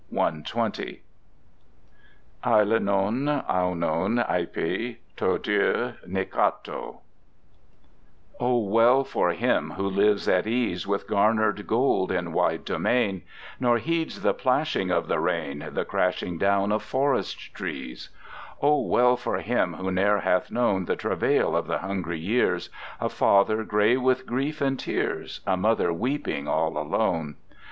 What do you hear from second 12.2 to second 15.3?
wide domain, Nor heeds the plashing of the